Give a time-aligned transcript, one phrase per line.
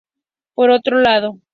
[0.55, 1.37] Por otro lado.